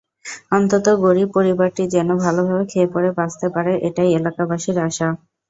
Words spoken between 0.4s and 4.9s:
অন্তত গরিব পরিবারটি যেন ভালোভাবে খেয়েপরে বাঁচতে পারে এটাই এলাকাবাসীর